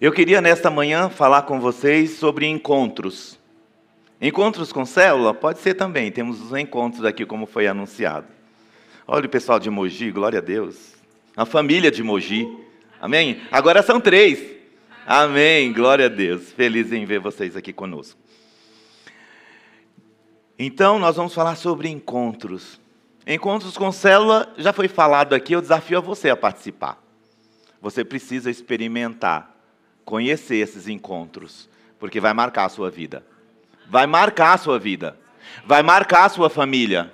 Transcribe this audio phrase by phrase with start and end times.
[0.00, 3.38] Eu queria nesta manhã falar com vocês sobre encontros.
[4.18, 5.34] Encontros com célula?
[5.34, 8.26] Pode ser também, temos os encontros aqui, como foi anunciado.
[9.06, 10.94] Olha o pessoal de Mogi, glória a Deus.
[11.36, 12.48] A família de Mogi,
[12.98, 13.42] amém?
[13.52, 14.42] Agora são três,
[15.06, 16.50] amém, glória a Deus.
[16.50, 18.18] Feliz em ver vocês aqui conosco.
[20.58, 22.80] Então, nós vamos falar sobre encontros.
[23.26, 26.98] Encontros com célula, já foi falado aqui, eu desafio a você a participar.
[27.82, 29.49] Você precisa experimentar
[30.10, 33.24] conhecer esses encontros, porque vai marcar a sua vida.
[33.88, 35.16] Vai marcar a sua vida.
[35.64, 37.12] Vai marcar a sua família.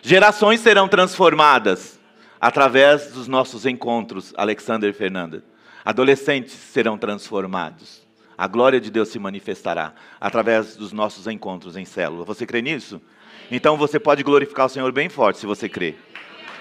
[0.00, 1.98] Gerações serão transformadas
[2.40, 5.42] através dos nossos encontros, Alexander Fernanda.
[5.84, 8.00] Adolescentes serão transformados.
[8.38, 12.24] A glória de Deus se manifestará através dos nossos encontros em célula.
[12.24, 13.02] Você crê nisso?
[13.50, 15.96] Então você pode glorificar o Senhor bem forte se você crê.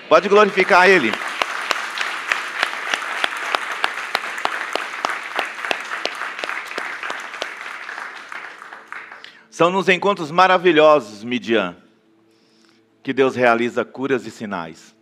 [0.10, 1.12] Pode glorificar Ele.
[9.60, 11.76] São nos encontros maravilhosos, Midian,
[13.04, 14.96] que Deus realiza curas e sinais.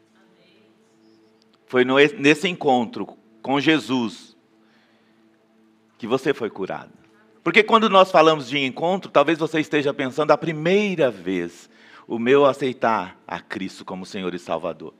[1.68, 1.86] Foi
[2.18, 3.06] nesse encontro
[3.44, 4.36] com Jesus
[5.96, 6.92] que você foi curado.
[7.44, 11.70] Porque quando nós falamos de encontro, talvez você esteja pensando a primeira vez
[12.08, 14.96] o meu aceitar a Cristo como Senhor e Salvador.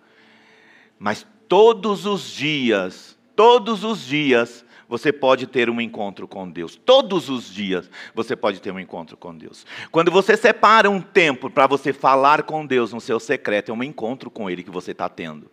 [1.00, 6.76] Mas todos os dias, todos os dias, você pode ter um encontro com Deus.
[6.76, 9.66] Todos os dias você pode ter um encontro com Deus.
[9.92, 13.84] Quando você separa um tempo para você falar com Deus no seu secreto, é um
[13.84, 15.52] encontro com Ele que você está tendo.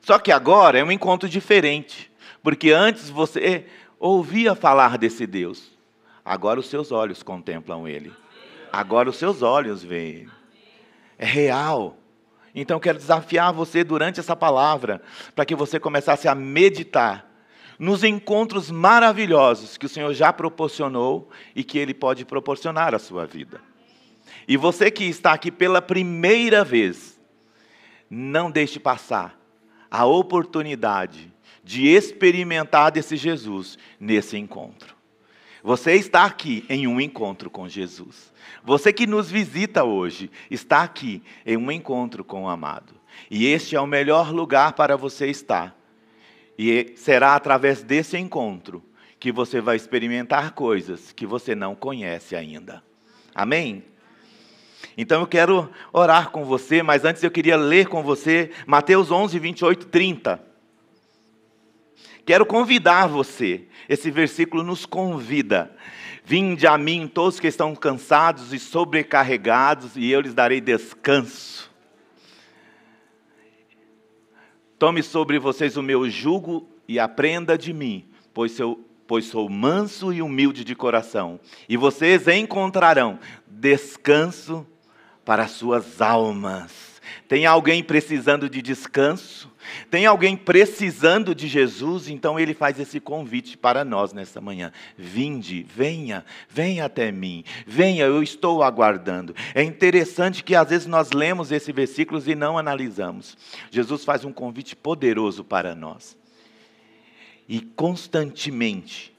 [0.00, 2.10] Só que agora é um encontro diferente,
[2.42, 3.66] porque antes você
[3.98, 5.70] ouvia falar desse Deus,
[6.24, 8.12] agora os seus olhos contemplam Ele.
[8.72, 10.28] Agora os seus olhos veem.
[11.16, 11.96] É real.
[12.54, 15.00] Então quero desafiar você durante essa palavra,
[15.34, 17.33] para que você começasse a meditar
[17.78, 23.26] nos encontros maravilhosos que o Senhor já proporcionou e que Ele pode proporcionar à sua
[23.26, 23.60] vida.
[24.46, 27.20] E você que está aqui pela primeira vez,
[28.10, 29.38] não deixe passar
[29.90, 34.94] a oportunidade de experimentar desse Jesus nesse encontro.
[35.62, 38.30] Você está aqui em um encontro com Jesus.
[38.62, 42.92] Você que nos visita hoje está aqui em um encontro com o amado.
[43.30, 45.74] E este é o melhor lugar para você estar
[46.58, 48.82] e será através desse encontro
[49.18, 52.82] que você vai experimentar coisas que você não conhece ainda.
[53.34, 53.84] Amém?
[54.96, 59.38] Então eu quero orar com você, mas antes eu queria ler com você Mateus 11,
[59.38, 60.54] 28, 30.
[62.26, 65.74] Quero convidar você, esse versículo nos convida.
[66.24, 71.70] Vinde a mim todos que estão cansados e sobrecarregados, e eu lhes darei descanso.
[74.78, 78.58] Tome sobre vocês o meu jugo e aprenda de mim, pois,
[79.06, 84.66] pois sou manso e humilde de coração, e vocês encontrarão descanso
[85.24, 87.00] para as suas almas.
[87.28, 89.50] Tem alguém precisando de descanso?
[89.90, 92.08] Tem alguém precisando de Jesus?
[92.08, 94.72] Então ele faz esse convite para nós nessa manhã.
[94.96, 97.44] Vinde, venha, venha até mim.
[97.66, 99.34] Venha, eu estou aguardando.
[99.54, 103.36] É interessante que às vezes nós lemos esses versículos e não analisamos.
[103.70, 106.16] Jesus faz um convite poderoso para nós.
[107.48, 109.14] E constantemente,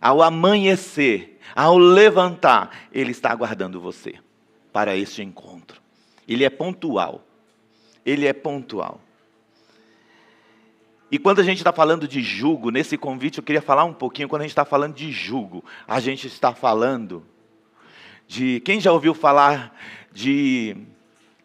[0.00, 4.14] ao amanhecer, ao levantar, ele está aguardando você
[4.72, 5.80] para este encontro.
[6.26, 7.24] Ele é pontual.
[8.04, 9.00] Ele é pontual.
[11.10, 14.28] E quando a gente está falando de jugo, nesse convite eu queria falar um pouquinho,
[14.28, 17.24] quando a gente está falando de jugo, a gente está falando
[18.28, 18.60] de.
[18.60, 19.76] Quem já ouviu falar
[20.12, 20.76] de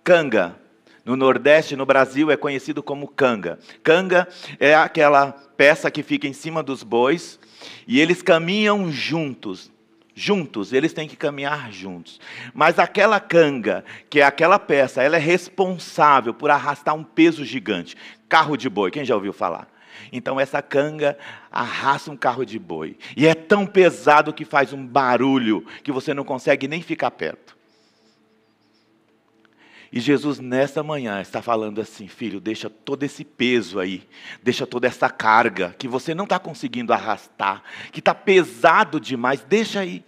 [0.03, 0.55] canga?
[1.03, 3.59] No Nordeste, no Brasil, é conhecido como canga.
[3.83, 4.27] Canga
[4.59, 7.39] é aquela peça que fica em cima dos bois
[7.87, 9.71] e eles caminham juntos
[10.15, 12.19] juntos, eles têm que caminhar juntos.
[12.53, 17.95] Mas aquela canga, que é aquela peça, ela é responsável por arrastar um peso gigante.
[18.29, 19.67] Carro de boi, quem já ouviu falar?
[20.11, 21.17] Então essa canga
[21.51, 22.97] arrasta um carro de boi.
[23.15, 27.54] E é tão pesado que faz um barulho que você não consegue nem ficar perto.
[29.95, 34.03] E Jesus, nessa manhã, está falando assim: filho, deixa todo esse peso aí,
[34.43, 37.63] deixa toda essa carga que você não está conseguindo arrastar,
[37.93, 40.03] que está pesado demais, deixa aí.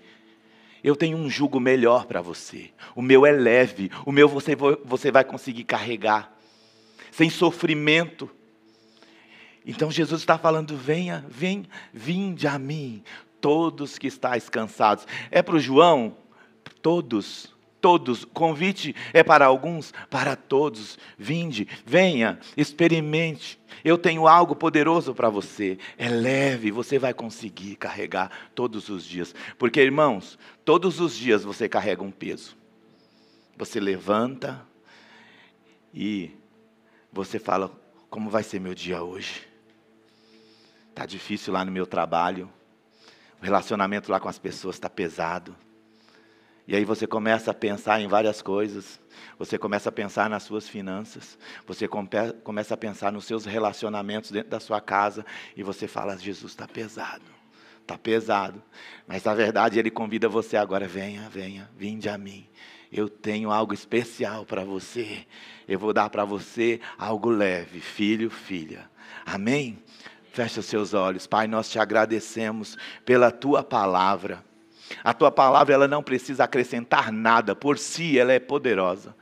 [0.83, 2.71] Eu tenho um jugo melhor para você.
[2.95, 6.37] O meu é leve, o meu você, você vai conseguir carregar,
[7.09, 8.29] sem sofrimento.
[9.65, 13.01] Então Jesus está falando: venha, vem, vinde a mim,
[13.39, 15.07] todos que estáis cansados.
[15.31, 16.17] É para o João?
[16.81, 17.55] Todos
[17.87, 18.25] todos.
[18.25, 20.99] Convite é para alguns, para todos.
[21.17, 23.57] Vinde, venha, experimente.
[23.81, 25.77] Eu tenho algo poderoso para você.
[25.97, 29.33] É leve, você vai conseguir carregar todos os dias.
[29.57, 32.57] Porque, irmãos, todos os dias você carrega um peso.
[33.55, 34.67] Você levanta
[35.93, 36.31] e
[37.09, 37.71] você fala:
[38.09, 39.47] como vai ser meu dia hoje?
[40.89, 42.51] Está difícil lá no meu trabalho.
[43.41, 45.55] O relacionamento lá com as pessoas está pesado.
[46.67, 48.99] E aí você começa a pensar em várias coisas.
[49.39, 51.37] Você começa a pensar nas suas finanças.
[51.65, 55.25] Você começa a pensar nos seus relacionamentos dentro da sua casa.
[55.55, 57.23] E você fala: Jesus está pesado.
[57.81, 58.61] Está pesado.
[59.07, 62.45] Mas na verdade ele convida você agora: venha, venha, vinde a mim.
[62.91, 65.25] Eu tenho algo especial para você.
[65.67, 68.89] Eu vou dar para você algo leve, filho, filha.
[69.25, 69.81] Amém?
[70.33, 71.27] Feche os seus olhos.
[71.27, 74.43] Pai, nós te agradecemos pela tua palavra.
[75.03, 79.15] A tua palavra ela não precisa acrescentar nada, por si ela é poderosa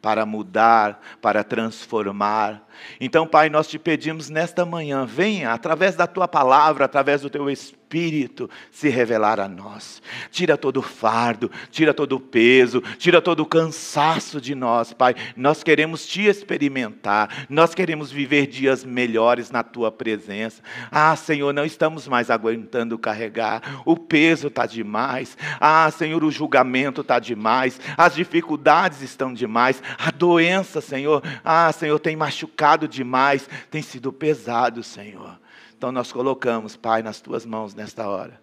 [0.00, 2.68] para mudar, para transformar.
[3.00, 7.48] Então, Pai, nós te pedimos nesta manhã, venha através da tua palavra, através do teu
[7.48, 10.00] espírito Espírito se revelar a nós.
[10.30, 15.14] Tira todo o fardo, tira todo o peso, tira todo o cansaço de nós, Pai.
[15.36, 20.62] Nós queremos te experimentar, nós queremos viver dias melhores na tua presença.
[20.90, 25.36] Ah, Senhor, não estamos mais aguentando carregar, o peso está demais.
[25.60, 31.98] Ah, Senhor, o julgamento está demais, as dificuldades estão demais, a doença, Senhor, ah, Senhor,
[31.98, 35.41] tem machucado demais, tem sido pesado, Senhor.
[35.82, 38.40] Então nós colocamos, Pai, nas tuas mãos nesta hora,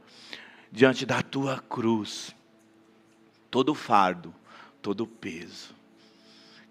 [0.69, 2.35] diante da tua cruz,
[3.49, 4.35] todo fardo,
[4.81, 5.73] todo peso.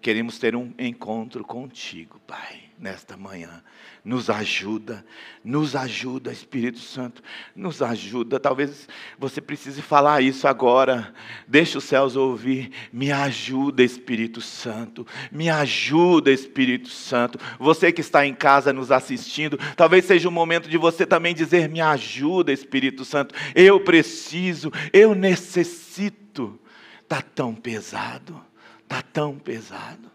[0.01, 3.61] Queremos ter um encontro contigo, Pai nesta manhã.
[4.03, 5.05] Nos ajuda,
[5.43, 7.21] nos ajuda, Espírito Santo,
[7.53, 8.39] nos ajuda.
[8.39, 8.87] Talvez
[9.17, 11.13] você precise falar isso agora.
[11.45, 12.71] Deixa os céus ouvir.
[12.93, 15.05] Me ajuda, Espírito Santo.
[15.29, 17.37] Me ajuda, Espírito Santo.
[17.59, 21.67] Você que está em casa nos assistindo, talvez seja o momento de você também dizer:
[21.67, 23.35] Me ajuda, Espírito Santo.
[23.53, 26.57] Eu preciso, eu necessito.
[27.03, 28.39] Está tão pesado,
[28.89, 30.09] está tão pesado.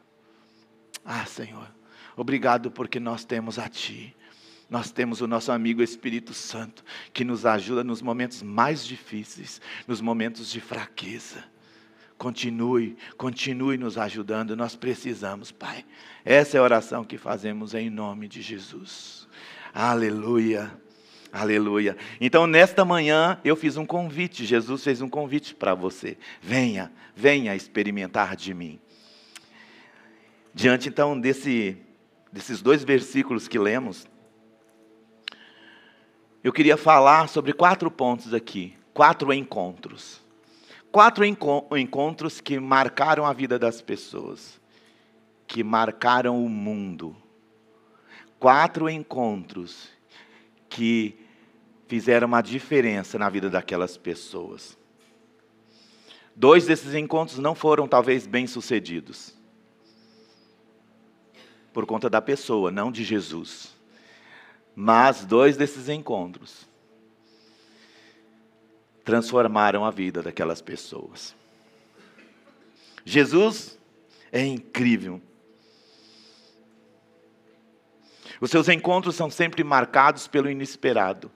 [1.05, 1.69] Ah, Senhor.
[2.17, 4.15] Obrigado porque nós temos a Ti.
[4.69, 10.01] Nós temos o nosso amigo Espírito Santo, que nos ajuda nos momentos mais difíceis, nos
[10.01, 11.45] momentos de fraqueza.
[12.19, 15.85] Continue, continue nos ajudando, nós precisamos, Pai.
[16.25, 19.29] Essa é a oração que fazemos em nome de Jesus.
[19.73, 20.84] Aleluia.
[21.35, 21.97] Aleluia.
[22.21, 26.17] Então, nesta manhã, eu fiz um convite, Jesus fez um convite para você.
[26.41, 28.79] Venha, venha experimentar de mim.
[30.55, 31.77] Diante então desse
[32.31, 34.07] desses dois versículos que lemos,
[36.45, 40.23] eu queria falar sobre quatro pontos aqui, quatro encontros.
[40.93, 44.61] Quatro encontros que marcaram a vida das pessoas,
[45.49, 47.17] que marcaram o mundo.
[48.39, 49.89] Quatro encontros
[50.69, 51.24] que
[51.87, 54.77] fizeram uma diferença na vida daquelas pessoas.
[56.35, 59.35] Dois desses encontros não foram talvez bem sucedidos
[61.75, 63.75] por conta da pessoa, não de Jesus.
[64.77, 66.69] Mas dois desses encontros
[69.05, 71.35] transformaram a vida daquelas pessoas.
[73.05, 73.79] Jesus
[74.33, 75.21] é incrível.
[78.41, 81.31] Os seus encontros são sempre marcados pelo inesperado.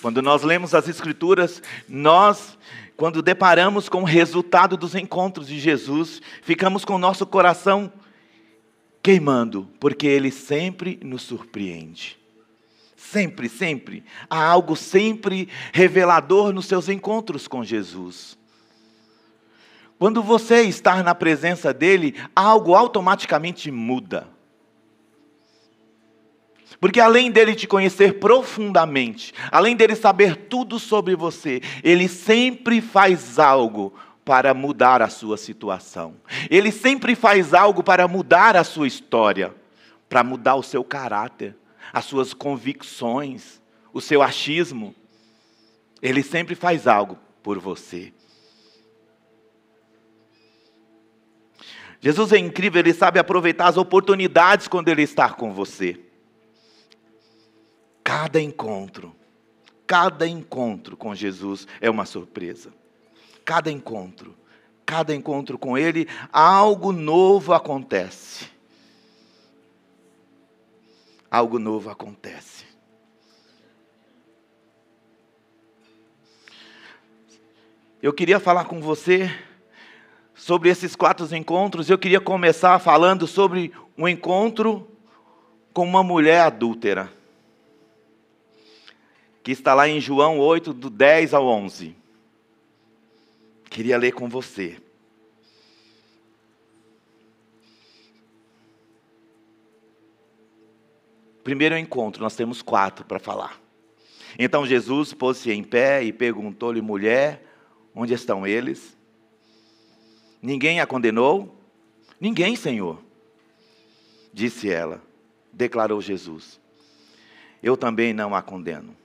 [0.00, 2.58] Quando nós lemos as Escrituras, nós,
[2.96, 7.92] quando deparamos com o resultado dos encontros de Jesus, ficamos com o nosso coração
[9.02, 12.18] queimando, porque Ele sempre nos surpreende.
[12.96, 14.04] Sempre, sempre.
[14.28, 18.38] Há algo sempre revelador nos seus encontros com Jesus.
[19.98, 24.28] Quando você está na presença dele, algo automaticamente muda.
[26.80, 33.38] Porque além dele te conhecer profundamente, além dele saber tudo sobre você, ele sempre faz
[33.38, 33.92] algo
[34.24, 36.16] para mudar a sua situação.
[36.48, 39.54] Ele sempre faz algo para mudar a sua história,
[40.08, 41.54] para mudar o seu caráter,
[41.92, 43.60] as suas convicções,
[43.92, 44.94] o seu achismo.
[46.00, 48.10] Ele sempre faz algo por você.
[52.00, 56.00] Jesus é incrível, ele sabe aproveitar as oportunidades quando ele está com você.
[58.10, 59.14] Cada encontro,
[59.86, 62.72] cada encontro com Jesus é uma surpresa
[63.50, 64.36] cada encontro,
[64.86, 68.48] cada encontro com Ele, algo novo acontece.
[71.28, 72.64] Algo novo acontece.
[78.00, 79.28] Eu queria falar com você
[80.32, 84.88] sobre esses quatro encontros, eu queria começar falando sobre um encontro
[85.72, 87.12] com uma mulher adúltera,
[89.42, 91.94] que está lá em João 8, do 10 ao 11.
[93.70, 94.76] Queria ler com você.
[101.42, 103.60] Primeiro encontro, nós temos quatro para falar.
[104.38, 107.42] Então Jesus pôs-se em pé e perguntou-lhe, mulher,
[107.94, 108.96] onde estão eles?
[110.42, 111.56] Ninguém a condenou?
[112.20, 113.02] Ninguém, Senhor.
[114.32, 115.02] Disse ela,
[115.52, 116.60] declarou Jesus.
[117.62, 118.96] Eu também não a condeno.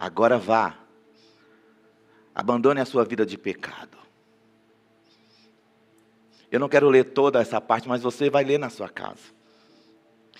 [0.00, 0.78] Agora vá,
[2.34, 3.98] abandone a sua vida de pecado.
[6.50, 9.20] Eu não quero ler toda essa parte, mas você vai ler na sua casa.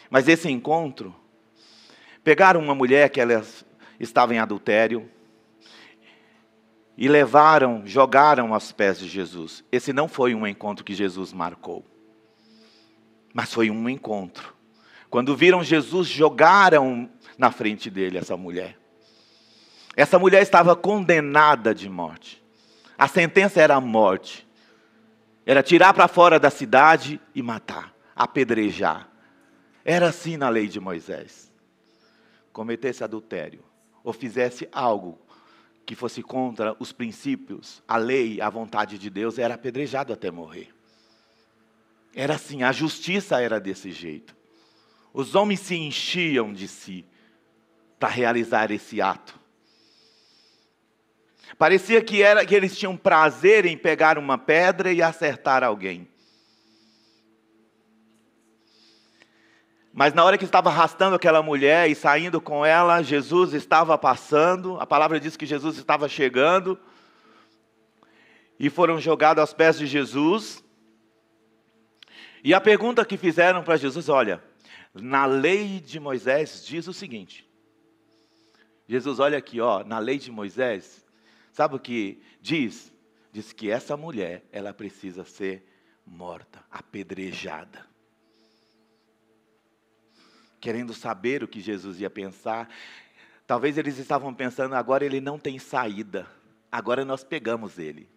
[0.08, 1.14] Mas esse encontro,
[2.24, 3.44] pegaram uma mulher que ela
[4.00, 5.10] estava em adultério
[6.96, 9.62] e levaram, jogaram aos pés de Jesus.
[9.70, 11.84] Esse não foi um encontro que Jesus marcou,
[13.34, 14.56] mas foi um encontro.
[15.10, 18.79] Quando viram Jesus, jogaram na frente dele essa mulher.
[19.96, 22.42] Essa mulher estava condenada de morte.
[22.96, 24.46] A sentença era a morte.
[25.44, 29.08] Era tirar para fora da cidade e matar, apedrejar.
[29.84, 31.50] Era assim na lei de Moisés.
[32.52, 33.64] Cometesse adultério
[34.04, 35.18] ou fizesse algo
[35.84, 40.72] que fosse contra os princípios, a lei, a vontade de Deus, era apedrejado até morrer.
[42.14, 44.36] Era assim, a justiça era desse jeito.
[45.12, 47.04] Os homens se enchiam de si
[47.98, 49.39] para realizar esse ato.
[51.60, 56.08] Parecia que, era, que eles tinham prazer em pegar uma pedra e acertar alguém.
[59.92, 64.80] Mas na hora que estava arrastando aquela mulher e saindo com ela, Jesus estava passando,
[64.80, 66.80] a palavra diz que Jesus estava chegando,
[68.58, 70.64] e foram jogados aos pés de Jesus.
[72.42, 74.42] E a pergunta que fizeram para Jesus, olha,
[74.94, 77.46] na lei de Moisés diz o seguinte.
[78.88, 81.09] Jesus, olha aqui, ó, na lei de Moisés,
[81.52, 82.92] sabe o que diz?
[83.32, 85.64] Diz que essa mulher, ela precisa ser
[86.04, 87.90] morta, apedrejada
[90.60, 92.68] querendo saber o que Jesus ia pensar.
[93.46, 96.26] Talvez eles estavam pensando, agora ele não tem saída,
[96.70, 98.08] agora nós pegamos ele.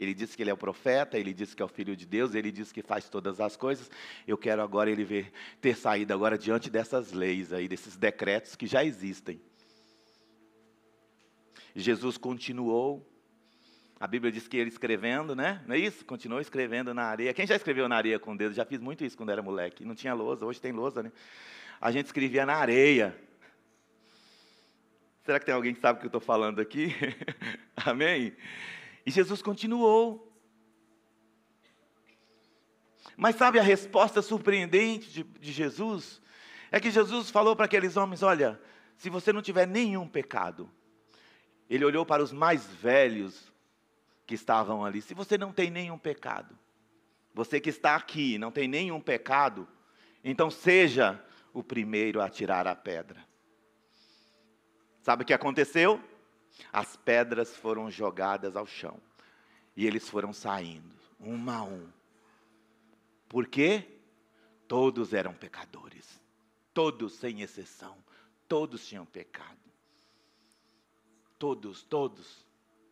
[0.00, 2.34] Ele disse que ele é o profeta, ele disse que é o filho de Deus,
[2.34, 3.88] ele disse que faz todas as coisas.
[4.26, 8.66] Eu quero agora ele ver, ter saída agora diante dessas leis aí, desses decretos que
[8.66, 9.40] já existem.
[11.74, 13.08] Jesus continuou.
[13.98, 15.62] A Bíblia diz que ele escrevendo, né?
[15.66, 16.04] Não é isso?
[16.04, 17.32] Continuou escrevendo na areia.
[17.32, 18.52] Quem já escreveu na areia com o dedo?
[18.54, 19.84] Já fiz muito isso quando era moleque.
[19.84, 21.12] Não tinha lousa, hoje tem lousa, né?
[21.82, 23.18] a gente escrevia na areia.
[25.24, 26.94] Será que tem alguém que sabe o que eu estou falando aqui?
[27.74, 28.36] Amém?
[29.04, 30.32] E Jesus continuou.
[33.16, 36.22] Mas sabe a resposta surpreendente de, de Jesus?
[36.70, 38.60] É que Jesus falou para aqueles homens: olha,
[38.96, 40.70] se você não tiver nenhum pecado,
[41.74, 43.50] ele olhou para os mais velhos
[44.26, 46.58] que estavam ali: se você não tem nenhum pecado,
[47.32, 49.66] você que está aqui não tem nenhum pecado,
[50.22, 51.18] então seja
[51.50, 53.26] o primeiro a tirar a pedra.
[55.00, 55.98] Sabe o que aconteceu?
[56.70, 59.00] As pedras foram jogadas ao chão.
[59.74, 61.88] E eles foram saindo, um a um.
[63.30, 63.88] Por quê?
[64.68, 66.20] Todos eram pecadores.
[66.74, 67.96] Todos, sem exceção.
[68.46, 69.61] Todos tinham pecado.
[71.42, 72.46] Todos, todos,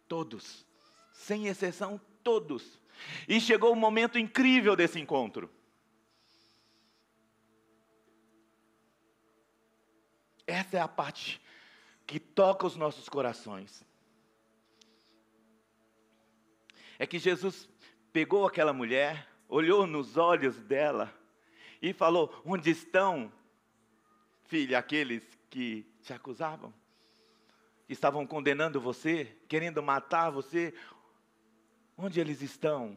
[0.09, 0.67] todos.
[1.13, 2.81] Sem exceção, todos.
[3.29, 5.49] E chegou o um momento incrível desse encontro.
[10.45, 11.41] Essa é a parte
[12.05, 13.87] que toca os nossos corações.
[16.99, 17.69] É que Jesus
[18.13, 21.17] pegou aquela mulher, olhou nos olhos dela
[21.81, 23.33] e falou: Onde estão,
[24.47, 26.80] filha, aqueles que te acusavam?
[27.91, 30.73] Estavam condenando você, querendo matar você?
[31.99, 32.97] Onde eles estão?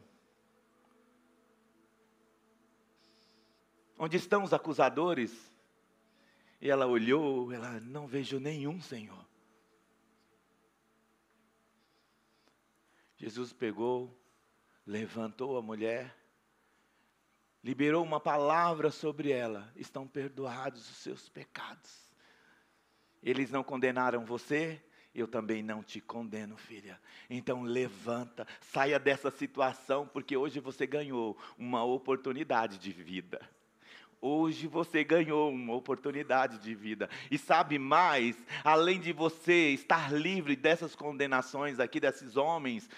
[3.98, 5.52] Onde estão os acusadores?
[6.62, 9.26] E ela olhou, ela não vejo nenhum, Senhor.
[13.18, 14.16] Jesus pegou,
[14.86, 16.16] levantou a mulher,
[17.64, 22.12] liberou uma palavra sobre ela: estão perdoados os seus pecados.
[23.24, 24.82] Eles não condenaram você,
[25.15, 27.00] eu também não te condeno, filha.
[27.30, 33.39] Então levanta, saia dessa situação, porque hoje você ganhou uma oportunidade de vida.
[34.20, 37.10] Hoje você ganhou uma oportunidade de vida.
[37.30, 42.89] E sabe mais, além de você estar livre dessas condenações aqui, desses homens,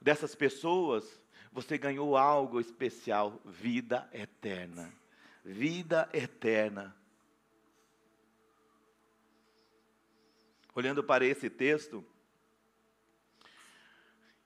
[0.00, 1.20] dessas pessoas,
[1.52, 4.92] você ganhou algo especial: vida eterna.
[5.44, 6.96] Vida eterna.
[10.74, 12.04] Olhando para esse texto,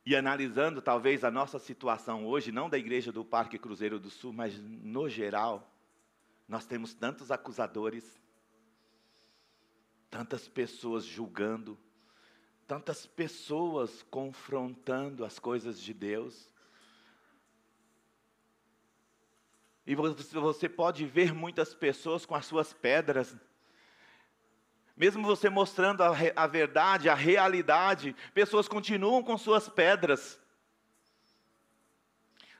[0.06, 4.33] e analisando talvez a nossa situação hoje, não da igreja do Parque Cruzeiro do Sul,
[4.33, 5.68] mas no geral,
[6.49, 8.04] nós temos tantos acusadores,
[10.09, 11.76] tantas pessoas julgando,
[12.68, 16.49] tantas pessoas confrontando as coisas de Deus.
[19.85, 23.37] E você pode ver muitas pessoas com as suas pedras
[24.97, 30.41] mesmo você mostrando a, a verdade, a realidade, pessoas continuam com suas pedras.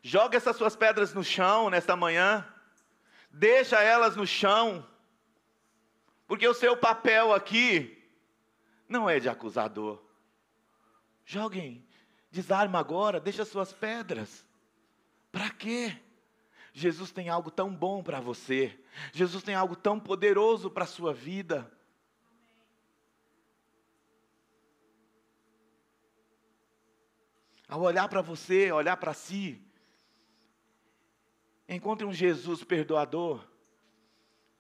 [0.03, 2.47] Joga essas suas pedras no chão nesta manhã.
[3.31, 4.87] Deixa elas no chão.
[6.27, 8.07] Porque o seu papel aqui
[8.89, 10.03] não é de acusador.
[11.25, 11.85] Joguem,
[12.31, 14.47] desarma agora, deixa suas pedras.
[15.33, 15.97] Para quê?
[16.73, 18.79] Jesus tem algo tão bom para você.
[19.13, 21.71] Jesus tem algo tão poderoso para a sua vida.
[27.69, 29.61] Ao olhar para você, olhar para si,
[31.69, 33.45] encontre um Jesus perdoador,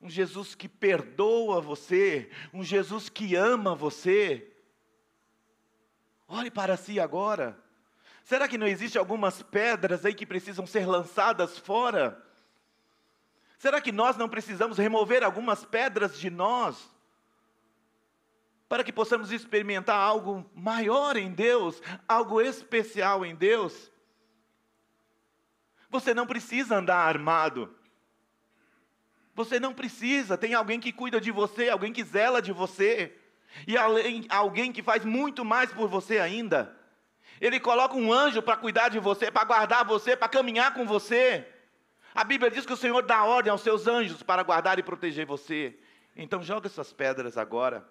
[0.00, 4.52] um Jesus que perdoa você, um Jesus que ama você.
[6.26, 7.56] Olhe para si agora.
[8.24, 12.20] Será que não existe algumas pedras aí que precisam ser lançadas fora?
[13.56, 16.90] Será que nós não precisamos remover algumas pedras de nós?
[18.68, 23.92] Para que possamos experimentar algo maior em Deus, algo especial em Deus.
[25.88, 27.74] Você não precisa andar armado.
[29.34, 33.14] Você não precisa, tem alguém que cuida de você, alguém que zela de você,
[33.66, 36.74] e além, alguém que faz muito mais por você ainda.
[37.40, 41.46] Ele coloca um anjo para cuidar de você, para guardar você, para caminhar com você.
[42.14, 45.26] A Bíblia diz que o Senhor dá ordem aos seus anjos para guardar e proteger
[45.26, 45.78] você.
[46.16, 47.86] Então joga essas pedras agora.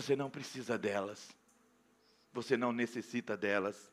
[0.00, 1.30] Você não precisa delas.
[2.32, 3.92] Você não necessita delas.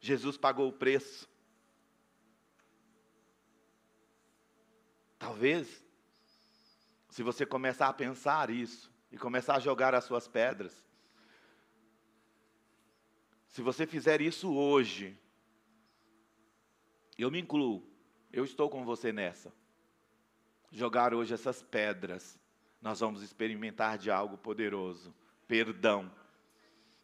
[0.00, 1.30] Jesus pagou o preço.
[5.20, 5.84] Talvez,
[7.10, 10.84] se você começar a pensar isso e começar a jogar as suas pedras,
[13.46, 15.16] se você fizer isso hoje,
[17.16, 17.88] eu me incluo,
[18.32, 19.54] eu estou com você nessa.
[20.72, 22.41] Jogar hoje essas pedras
[22.82, 25.14] nós vamos experimentar de algo poderoso:
[25.46, 26.10] perdão.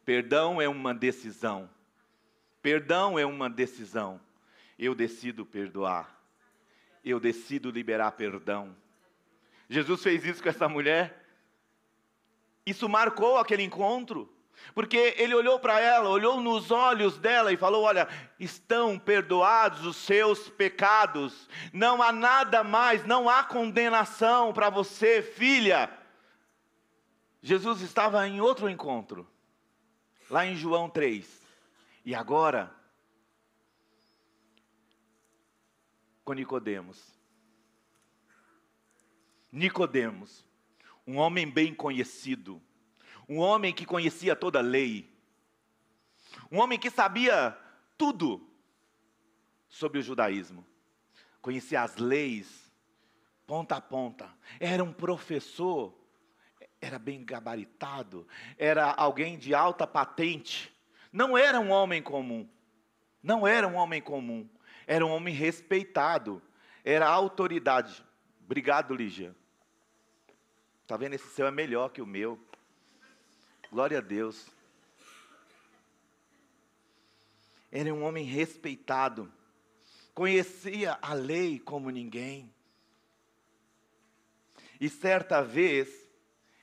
[0.03, 1.69] Perdão é uma decisão.
[2.61, 4.19] Perdão é uma decisão.
[4.77, 6.19] Eu decido perdoar.
[7.03, 8.75] Eu decido liberar perdão.
[9.69, 11.25] Jesus fez isso com essa mulher.
[12.65, 14.31] Isso marcou aquele encontro.
[14.73, 18.07] Porque ele olhou para ela, olhou nos olhos dela e falou: Olha,
[18.39, 25.89] estão perdoados os seus pecados, não há nada mais, não há condenação para você, filha.
[27.41, 29.27] Jesus estava em outro encontro,
[30.29, 31.41] lá em João 3,
[32.05, 32.73] e agora,
[36.23, 37.17] com Nicodemos.
[39.51, 40.45] Nicodemos,
[41.07, 42.61] um homem bem conhecido,
[43.29, 45.07] um homem que conhecia toda a lei,
[46.51, 47.55] um homem que sabia
[47.95, 48.49] tudo
[49.69, 50.65] sobre o judaísmo,
[51.39, 52.73] conhecia as leis,
[53.45, 54.27] ponta a ponta,
[54.59, 55.95] era um professor,
[56.81, 60.75] era bem gabaritado, era alguém de alta patente,
[61.11, 62.49] não era um homem comum,
[63.21, 64.49] não era um homem comum,
[64.87, 66.41] era um homem respeitado,
[66.83, 68.03] era autoridade.
[68.43, 69.35] Obrigado, Lígia.
[70.81, 71.13] Está vendo?
[71.13, 72.39] Esse seu é melhor que o meu.
[73.71, 74.47] Glória a Deus.
[77.71, 79.31] Ele é um homem respeitado,
[80.13, 82.51] conhecia a lei como ninguém.
[84.81, 85.87] E certa vez,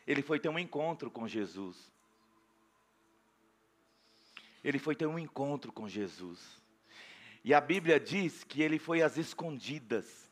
[0.05, 1.77] ele foi ter um encontro com Jesus.
[4.65, 6.41] Ele foi ter um encontro com Jesus.
[7.45, 10.29] E a Bíblia diz que ele foi às escondidas.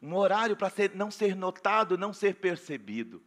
[0.00, 3.22] Um horário para não ser notado, não ser percebido.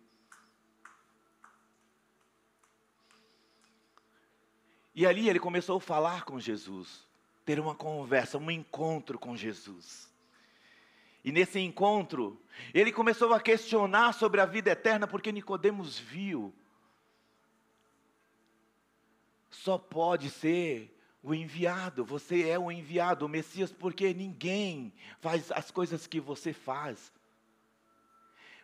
[4.93, 7.07] E ali ele começou a falar com Jesus,
[7.45, 10.11] ter uma conversa, um encontro com Jesus.
[11.23, 12.41] E nesse encontro,
[12.73, 16.53] ele começou a questionar sobre a vida eterna, porque Nicodemos viu.
[19.49, 25.69] Só pode ser o enviado, você é o enviado, o Messias, porque ninguém faz as
[25.69, 27.11] coisas que você faz.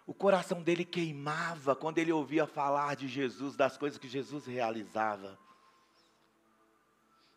[0.08, 5.38] O coração dele queimava quando ele ouvia falar de Jesus, das coisas que Jesus realizava.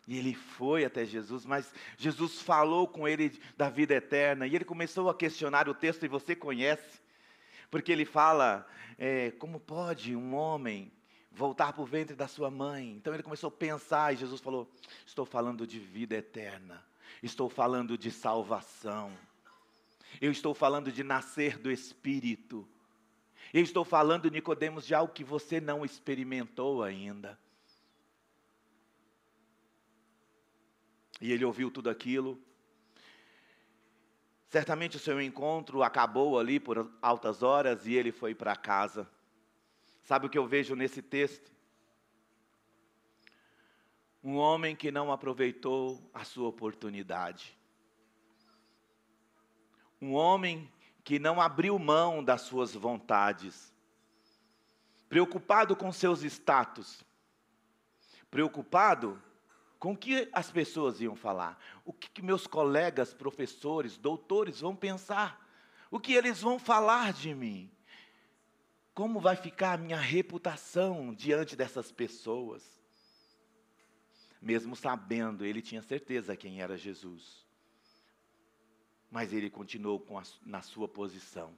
[0.07, 4.65] E ele foi até Jesus, mas Jesus falou com ele da vida eterna, e ele
[4.65, 6.99] começou a questionar o texto, e você conhece,
[7.69, 10.91] porque ele fala: é, como pode um homem
[11.31, 12.91] voltar para o ventre da sua mãe?
[12.91, 14.69] Então ele começou a pensar, e Jesus falou:
[15.05, 16.83] estou falando de vida eterna,
[17.21, 19.11] estou falando de salvação,
[20.19, 22.67] eu estou falando de nascer do Espírito,
[23.53, 27.37] eu estou falando, Nicodemos, de algo que você não experimentou ainda.
[31.21, 32.41] E ele ouviu tudo aquilo.
[34.49, 39.09] Certamente o seu encontro acabou ali por altas horas e ele foi para casa.
[40.03, 41.51] Sabe o que eu vejo nesse texto?
[44.23, 47.57] Um homem que não aproveitou a sua oportunidade.
[50.01, 50.69] Um homem
[51.03, 53.73] que não abriu mão das suas vontades.
[55.07, 57.03] Preocupado com seus status.
[58.29, 59.21] Preocupado
[59.81, 61.59] com que as pessoas iam falar?
[61.83, 65.43] O que, que meus colegas, professores, doutores vão pensar?
[65.89, 67.67] O que eles vão falar de mim?
[68.93, 72.63] Como vai ficar a minha reputação diante dessas pessoas?
[74.39, 77.43] Mesmo sabendo, ele tinha certeza quem era Jesus.
[79.09, 81.57] Mas ele continuou a, na sua posição.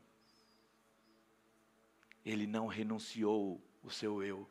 [2.25, 4.47] Ele não renunciou o seu eu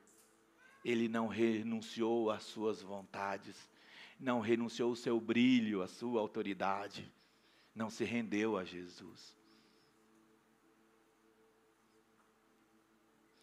[0.84, 3.70] ele não renunciou às suas vontades,
[4.18, 7.12] não renunciou ao seu brilho, à sua autoridade,
[7.74, 9.36] não se rendeu a Jesus.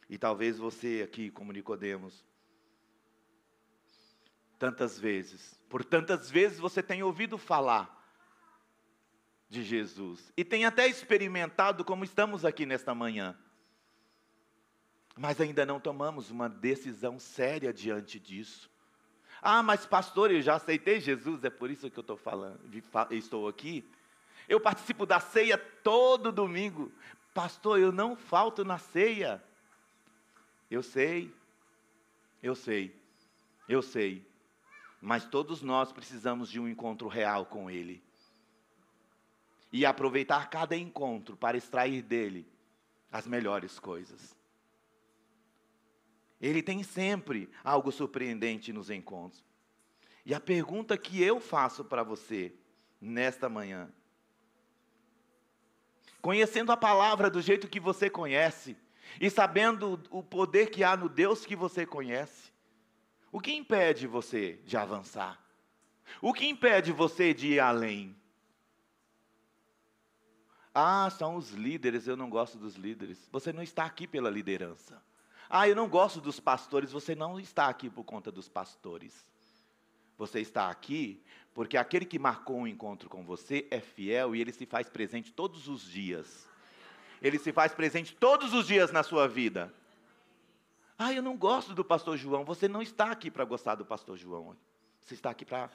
[0.09, 2.25] E talvez você aqui, como Nicodemos,
[4.57, 7.97] tantas vezes, por tantas vezes você tem ouvido falar
[9.47, 13.37] de Jesus e tem até experimentado como estamos aqui nesta manhã
[15.19, 18.71] mas ainda não tomamos uma decisão séria diante disso.
[19.41, 22.57] Ah, mas pastor, eu já aceitei Jesus, é por isso que eu estou falando,
[23.11, 23.85] estou aqui.
[24.47, 26.89] Eu participo da ceia todo domingo.
[27.33, 29.43] Pastor, eu não falto na ceia.
[30.71, 31.33] Eu sei,
[32.41, 32.95] eu sei,
[33.67, 34.25] eu sei.
[35.01, 38.01] Mas todos nós precisamos de um encontro real com Ele.
[39.69, 42.47] E aproveitar cada encontro para extrair dele
[43.11, 44.38] as melhores coisas.
[46.39, 49.43] Ele tem sempre algo surpreendente nos encontros.
[50.25, 52.53] E a pergunta que eu faço para você
[53.01, 53.91] nesta manhã,
[56.21, 58.77] conhecendo a palavra do jeito que você conhece,
[59.19, 62.51] e sabendo o poder que há no Deus que você conhece,
[63.31, 65.43] o que impede você de avançar?
[66.21, 68.15] O que impede você de ir além?
[70.73, 73.27] Ah, são os líderes, eu não gosto dos líderes.
[73.31, 75.01] Você não está aqui pela liderança.
[75.49, 76.91] Ah, eu não gosto dos pastores.
[76.91, 79.25] Você não está aqui por conta dos pastores.
[80.17, 84.53] Você está aqui porque aquele que marcou um encontro com você é fiel e ele
[84.53, 86.47] se faz presente todos os dias.
[87.21, 89.73] Ele se faz presente todos os dias na sua vida.
[90.97, 92.45] Ah, eu não gosto do pastor João.
[92.45, 94.55] Você não está aqui para gostar do pastor João.
[95.01, 95.69] Você está aqui para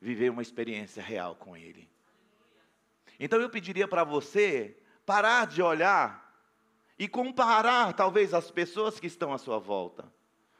[0.00, 1.88] viver uma experiência real com ele.
[3.18, 6.23] Então eu pediria para você parar de olhar
[6.98, 10.12] e comparar talvez as pessoas que estão à sua volta.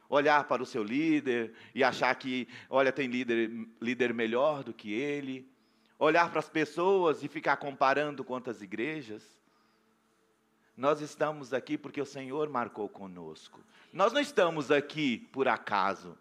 [0.07, 3.49] Olhar para o seu líder e achar que, olha, tem líder,
[3.81, 5.49] líder melhor do que ele.
[5.97, 9.23] Olhar para as pessoas e ficar comparando quantas igrejas.
[10.77, 13.63] Nós estamos aqui porque o Senhor marcou conosco.
[13.93, 16.17] Nós não estamos aqui por acaso.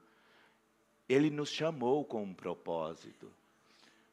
[1.08, 3.30] Ele nos chamou com um propósito.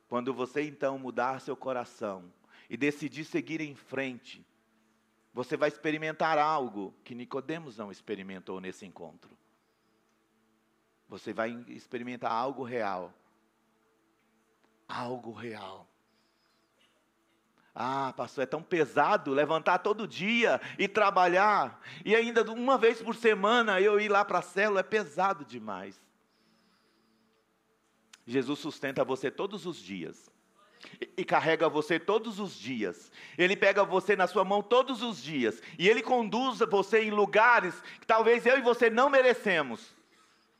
[0.10, 2.26] Quando você então mudar seu coração
[2.70, 4.46] e decidir seguir em frente,
[5.34, 9.38] você vai experimentar algo que Nicodemos não experimentou nesse encontro.
[11.08, 13.14] Você vai experimentar algo real.
[14.88, 15.88] Algo real.
[17.74, 23.16] Ah, pastor, é tão pesado levantar todo dia e trabalhar, e ainda uma vez por
[23.16, 26.02] semana eu ir lá para a célula, é pesado demais.
[28.26, 30.31] Jesus sustenta você todos os dias
[31.18, 33.12] e carrega você todos os dias.
[33.38, 37.80] Ele pega você na sua mão todos os dias e ele conduz você em lugares
[38.00, 39.96] que talvez eu e você não merecemos.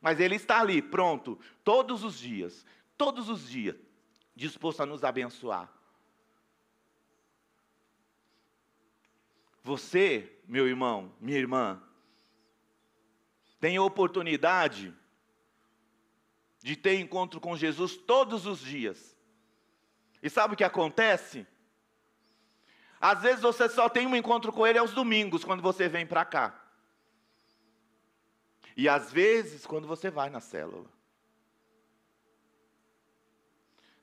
[0.02, 2.66] Mas ele está ali, pronto, todos os dias,
[2.98, 3.76] todos os dias,
[4.36, 5.72] disposto a nos abençoar.
[9.64, 11.82] Você, meu irmão, minha irmã,
[13.60, 14.92] tem a oportunidade
[16.64, 19.16] de ter encontro com Jesus todos os dias.
[20.22, 21.46] E sabe o que acontece?
[23.00, 26.24] Às vezes você só tem um encontro com ele aos domingos, quando você vem para
[26.24, 26.62] cá.
[28.78, 30.90] E às vezes quando você vai na célula.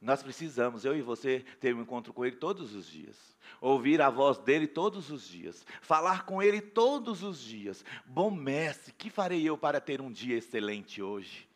[0.01, 3.17] Nós precisamos, eu e você, ter um encontro com Ele todos os dias,
[3.61, 7.85] ouvir a voz dele todos os dias, falar com Ele todos os dias.
[8.07, 11.49] Bom mestre, que farei eu para ter um dia excelente hoje?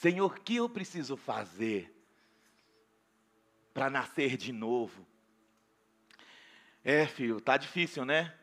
[0.00, 1.94] Senhor, o que eu preciso fazer
[3.74, 5.06] para nascer de novo?
[6.82, 8.34] É, filho, tá difícil, né?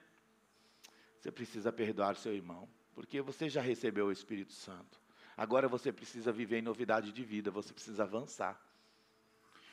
[1.19, 5.01] Você precisa perdoar seu irmão, porque você já recebeu o Espírito Santo.
[5.35, 8.61] Agora você precisa viver em novidade de vida, você precisa avançar.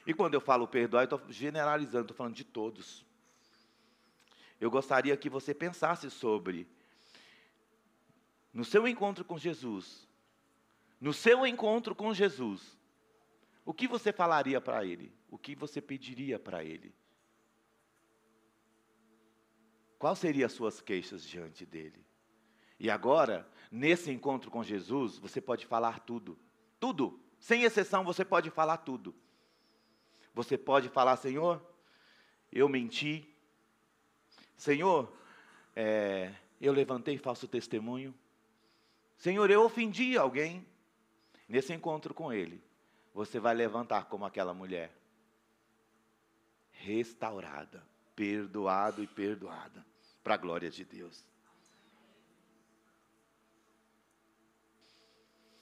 [0.07, 3.05] E quando eu falo perdoar, eu estou generalizando, estou falando de todos.
[4.59, 6.67] Eu gostaria que você pensasse sobre,
[8.55, 10.09] no seu encontro com Jesus,
[11.05, 12.79] no seu encontro com Jesus,
[13.63, 15.13] o que você falaria para Ele?
[15.29, 16.95] O que você pediria para Ele?
[19.99, 22.03] Quais seriam as suas queixas diante dele?
[22.81, 26.39] E agora, nesse encontro com Jesus, você pode falar tudo.
[26.81, 27.21] Tudo.
[27.39, 29.15] Sem exceção, você pode falar tudo.
[30.33, 31.61] Você pode falar, Senhor,
[32.51, 33.31] eu menti.
[34.57, 35.15] Senhor,
[35.77, 38.15] é, eu levantei falso testemunho.
[39.19, 40.67] Senhor, eu ofendi alguém.
[41.49, 42.63] Nesse encontro com Ele,
[43.13, 44.93] você vai levantar como aquela mulher,
[46.71, 49.85] restaurada, perdoado e perdoada,
[50.23, 51.25] para a glória de Deus.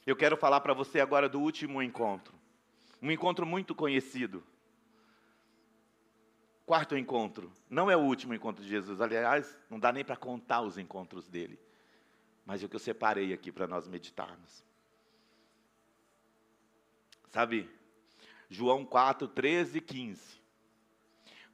[0.04, 2.34] Eu quero falar para você agora do último encontro.
[3.00, 4.42] Um encontro muito conhecido.
[6.66, 7.52] Quarto encontro.
[7.68, 9.00] Não é o último encontro de Jesus.
[9.00, 11.58] Aliás, não dá nem para contar os encontros dele.
[12.44, 14.64] Mas é o que eu separei aqui para nós meditarmos.
[17.32, 17.68] Sabe,
[18.50, 20.42] João 4, 13 e 15.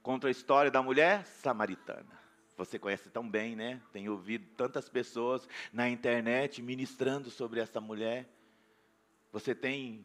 [0.02, 2.18] Conta a história da mulher samaritana.
[2.56, 3.80] Você conhece tão bem, né?
[3.92, 8.28] Tem ouvido tantas pessoas na internet ministrando sobre essa mulher.
[9.30, 10.04] Você tem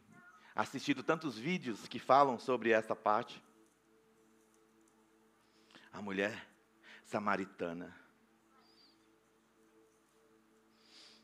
[0.53, 3.43] assistido tantos vídeos que falam sobre essa parte.
[5.91, 6.47] A mulher
[7.03, 7.95] samaritana.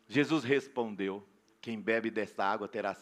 [0.08, 1.24] Jesus respondeu:
[1.62, 2.96] Quem bebe desta água terá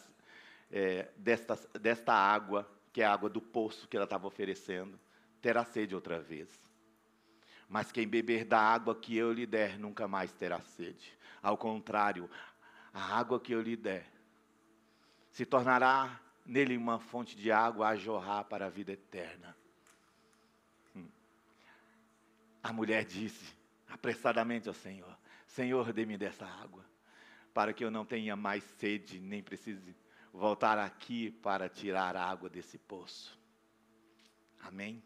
[0.70, 4.98] é, desta, desta água, que é a água do poço que ela estava oferecendo,
[5.40, 6.48] terá sede outra vez.
[7.68, 11.16] Mas quem beber da água que eu lhe der nunca mais terá sede.
[11.42, 12.28] Ao contrário,
[12.92, 14.06] a água que eu lhe der
[15.30, 19.54] se tornará nele uma fonte de água a jorrar para a vida eterna.
[20.96, 21.08] Hum.
[22.62, 23.54] A mulher disse
[23.88, 26.84] apressadamente ao Senhor: Senhor, dê-me dessa água,
[27.52, 29.94] para que eu não tenha mais sede, nem precise
[30.32, 33.38] voltar aqui para tirar água desse poço.
[34.60, 35.02] Amém?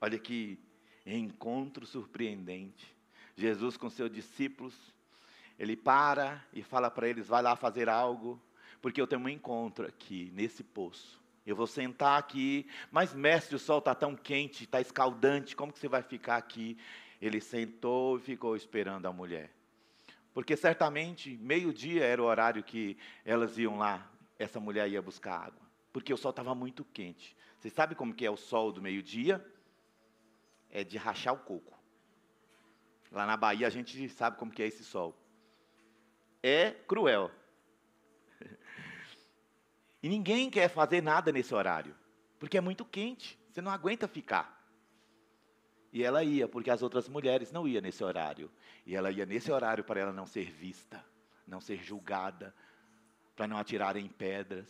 [0.00, 0.58] Olha que
[1.06, 2.94] encontro surpreendente.
[3.36, 4.74] Jesus com seus discípulos,
[5.58, 8.40] ele para e fala para eles: vai lá fazer algo
[8.84, 11.18] porque eu tenho um encontro aqui, nesse poço.
[11.46, 15.78] Eu vou sentar aqui, mas mestre, o sol está tão quente, está escaldante, como que
[15.78, 16.76] você vai ficar aqui?
[17.18, 19.50] Ele sentou e ficou esperando a mulher.
[20.34, 25.62] Porque certamente, meio-dia era o horário que elas iam lá, essa mulher ia buscar água.
[25.92, 27.36] Porque o sol estava muito quente.
[27.56, 29.42] Você sabe como que é o sol do meio-dia?
[30.68, 31.78] É de rachar o coco.
[33.12, 35.16] Lá na Bahia a gente sabe como que é esse sol.
[36.42, 37.30] É cruel.
[40.02, 41.96] E ninguém quer fazer nada nesse horário,
[42.38, 44.53] porque é muito quente, você não aguenta ficar.
[45.94, 48.50] E ela ia, porque as outras mulheres não iam nesse horário.
[48.84, 51.04] E ela ia nesse horário para ela não ser vista,
[51.46, 52.52] não ser julgada,
[53.36, 54.66] para não atirarem pedras,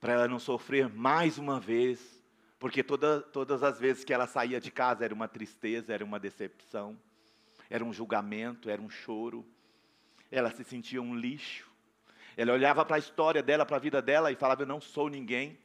[0.00, 2.24] para ela não sofrer mais uma vez,
[2.58, 6.18] porque toda, todas as vezes que ela saía de casa era uma tristeza, era uma
[6.18, 6.98] decepção,
[7.68, 9.46] era um julgamento, era um choro.
[10.30, 11.70] Ela se sentia um lixo.
[12.38, 15.10] Ela olhava para a história dela, para a vida dela e falava: Eu não sou
[15.10, 15.58] ninguém.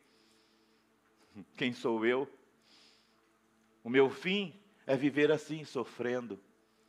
[1.56, 2.30] Quem sou eu?
[3.84, 6.40] O meu fim é viver assim, sofrendo,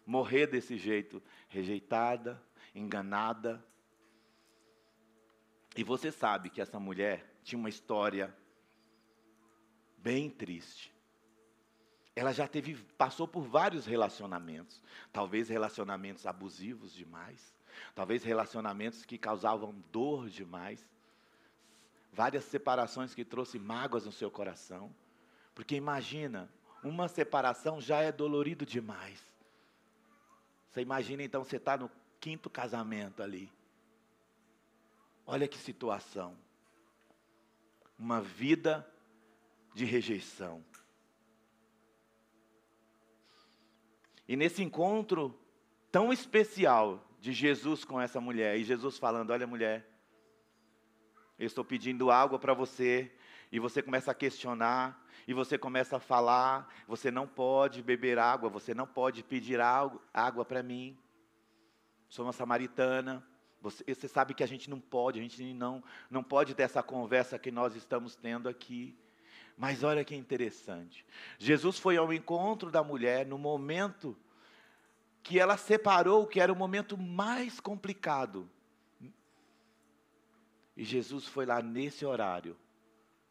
[0.06, 2.42] morrer desse jeito, rejeitada,
[2.74, 3.64] enganada.
[5.76, 8.34] E você sabe que essa mulher tinha uma história
[9.98, 10.92] bem triste.
[12.14, 17.54] Ela já teve, passou por vários relacionamentos, talvez relacionamentos abusivos demais,
[17.94, 20.90] Talvez relacionamentos que causavam dor demais.
[22.12, 24.94] Várias separações que trouxe mágoas no seu coração.
[25.54, 26.50] Porque imagina,
[26.82, 29.22] uma separação já é dolorido demais.
[30.70, 31.90] Você imagina então você está no
[32.20, 33.52] quinto casamento ali.
[35.26, 36.36] Olha que situação.
[37.98, 38.86] Uma vida
[39.74, 40.64] de rejeição.
[44.26, 45.38] E nesse encontro
[45.92, 48.58] tão especial de Jesus com essa mulher.
[48.58, 49.86] E Jesus falando: Olha, mulher,
[51.38, 53.10] Eu estou pedindo água para você,
[53.50, 58.48] e você começa a questionar, e você começa a falar: você não pode beber água,
[58.48, 60.96] você não pode pedir água para mim.
[62.08, 63.24] Sou uma samaritana.
[63.60, 66.82] Você, você, sabe que a gente não pode, a gente não, não pode ter essa
[66.82, 68.98] conversa que nós estamos tendo aqui.
[69.56, 71.06] Mas olha que interessante.
[71.38, 74.16] Jesus foi ao encontro da mulher no momento
[75.22, 78.50] que ela separou, que era o momento mais complicado.
[80.76, 82.56] E Jesus foi lá nesse horário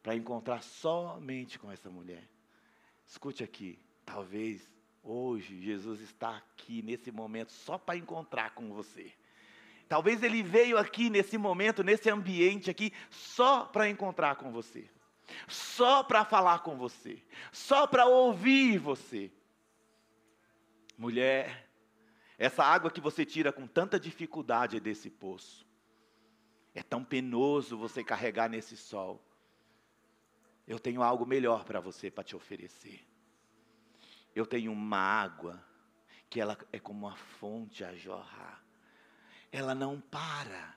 [0.02, 2.28] para encontrar somente com essa mulher.
[3.06, 4.70] Escute aqui, talvez
[5.04, 9.12] hoje Jesus está aqui nesse momento só para encontrar com você.
[9.88, 14.90] Talvez ele veio aqui nesse momento, nesse ambiente aqui, só para encontrar com você,
[15.48, 19.30] só para falar com você, só para ouvir você.
[20.98, 21.70] Mulher,
[22.38, 25.68] essa água que você tira com tanta dificuldade desse poço,
[26.74, 29.22] é tão penoso você carregar nesse sol
[30.72, 33.06] eu tenho algo melhor para você para te oferecer.
[34.34, 35.62] Eu tenho uma água
[36.30, 38.64] que ela é como uma fonte a jorrar.
[39.52, 40.74] Ela não para.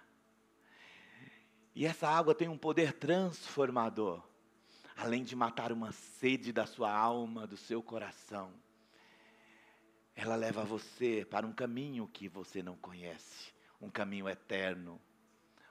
[1.76, 4.20] E essa água tem um poder transformador.
[4.96, 8.52] Além de matar uma sede da sua alma, do seu coração,
[10.16, 15.00] ela leva você para um caminho que você não conhece, um caminho eterno,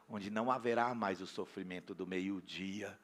[0.07, 2.97] onde não haverá mais o sofrimento do meio-dia,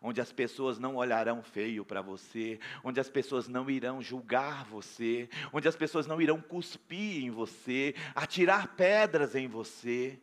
[0.00, 5.28] onde as pessoas não olharão feio para você, onde as pessoas não irão julgar você,
[5.52, 10.18] onde as pessoas não irão cuspir em você, atirar pedras em você.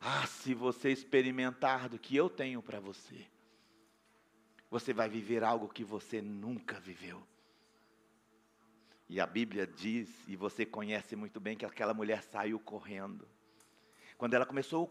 [0.00, 3.26] Ah, se você experimentar do que eu tenho para você,
[4.70, 7.22] você vai viver algo que você nunca viveu.
[9.08, 13.28] E a Bíblia diz, e você conhece muito bem, que aquela mulher saiu correndo.
[14.16, 14.88] Quando ela começou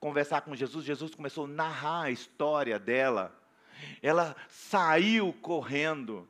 [0.00, 3.34] conversar com Jesus, Jesus começou a narrar a história dela.
[4.02, 6.28] Ela saiu correndo,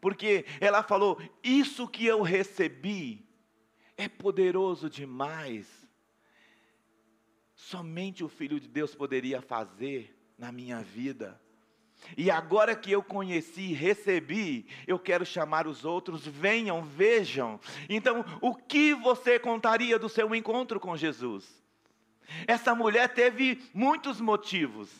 [0.00, 3.26] porque ela falou: Isso que eu recebi
[3.96, 5.66] é poderoso demais.
[7.54, 11.40] Somente o Filho de Deus poderia fazer na minha vida.
[12.16, 17.58] E agora que eu conheci, recebi, eu quero chamar os outros, venham, vejam.
[17.88, 21.65] Então, o que você contaria do seu encontro com Jesus?
[22.46, 24.90] Essa mulher teve muitos motivos.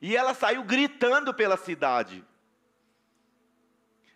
[0.00, 2.24] E ela saiu gritando pela cidade.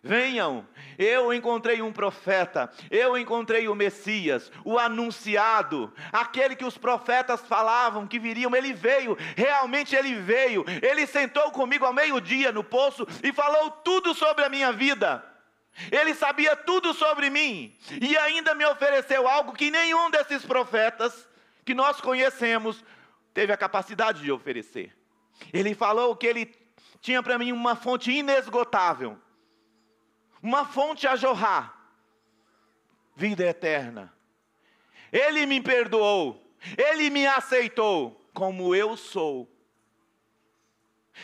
[0.03, 7.41] Venham, eu encontrei um profeta, eu encontrei o Messias, o anunciado, aquele que os profetas
[7.41, 13.07] falavam que viriam, ele veio, realmente ele veio, ele sentou comigo ao meio-dia no poço
[13.23, 15.23] e falou tudo sobre a minha vida.
[15.91, 21.27] Ele sabia tudo sobre mim e ainda me ofereceu algo que nenhum desses profetas
[21.65, 22.83] que nós conhecemos,
[23.33, 24.95] teve a capacidade de oferecer.
[25.53, 26.53] Ele falou que ele
[27.01, 29.17] tinha para mim uma fonte inesgotável,
[30.41, 31.75] uma fonte a jorrar,
[33.15, 34.13] vida eterna.
[35.11, 39.49] Ele me perdoou, ele me aceitou como eu sou.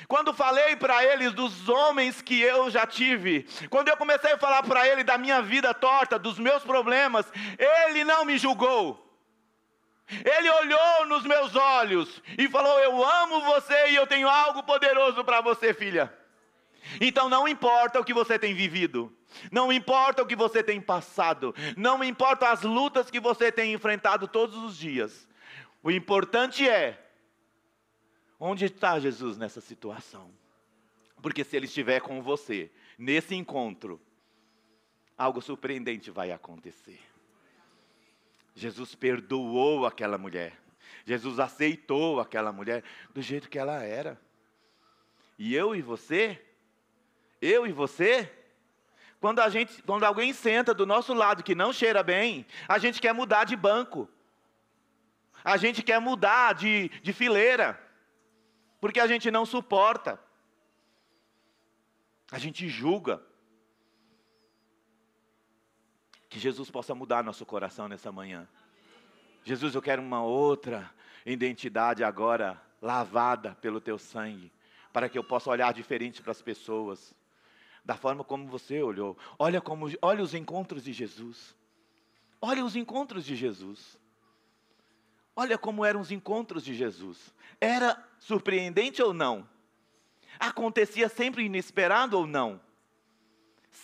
[0.08, 4.62] Quando falei para eles dos homens que eu já tive, quando eu comecei a falar
[4.64, 7.26] para ele da minha vida torta, dos meus problemas,
[7.88, 9.07] ele não me julgou.
[10.10, 15.24] Ele olhou nos meus olhos e falou: Eu amo você e eu tenho algo poderoso
[15.24, 16.14] para você, filha.
[17.02, 19.14] Então não importa o que você tem vivido,
[19.52, 24.28] não importa o que você tem passado, não importa as lutas que você tem enfrentado
[24.28, 25.28] todos os dias.
[25.84, 26.98] O importante é
[28.40, 30.32] onde está Jesus nessa situação.
[31.22, 34.00] Porque se ele estiver com você nesse encontro,
[35.18, 37.00] algo surpreendente vai acontecer.
[38.58, 40.60] Jesus perdoou aquela mulher.
[41.06, 44.20] Jesus aceitou aquela mulher do jeito que ela era.
[45.38, 46.44] E eu e você,
[47.40, 48.32] eu e você,
[49.20, 53.00] quando a gente, quando alguém senta do nosso lado que não cheira bem, a gente
[53.00, 54.10] quer mudar de banco.
[55.44, 57.80] A gente quer mudar de, de fileira.
[58.82, 60.20] Porque a gente não suporta.
[62.32, 63.22] A gente julga.
[66.30, 68.48] Que Jesus possa mudar nosso coração nessa manhã.
[69.44, 70.92] Jesus, eu quero uma outra
[71.26, 74.52] identidade agora lavada pelo teu sangue,
[74.92, 77.14] para que eu possa olhar diferente para as pessoas,
[77.84, 79.18] da forma como você olhou.
[79.40, 81.56] Olha como, olha os encontros de Jesus.
[82.42, 83.98] Olha os encontros de Jesus.
[85.36, 87.34] Olha como eram os encontros de Jesus.
[87.62, 89.48] Era surpreendente ou não?
[90.40, 92.60] Acontecia sempre inesperado ou não?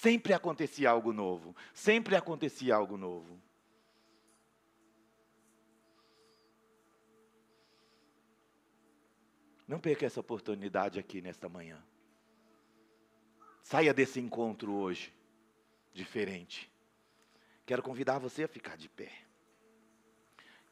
[0.02, 1.56] Sempre acontecia algo novo.
[1.74, 3.42] Sempre acontecia algo novo.
[9.68, 11.82] Não perca essa oportunidade aqui nesta manhã.
[13.62, 15.14] Saia desse encontro hoje
[15.94, 16.70] diferente.
[17.66, 19.12] Quero convidar você a ficar de pé.